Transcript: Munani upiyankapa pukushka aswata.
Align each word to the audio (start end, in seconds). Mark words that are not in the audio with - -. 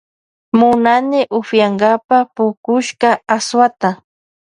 Munani 0.57 1.21
upiyankapa 1.39 2.17
pukushka 2.35 3.09
aswata. 3.35 3.89